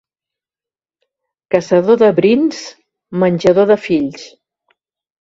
[1.57, 2.65] Caçador de brins,
[3.27, 4.29] menjador de fills.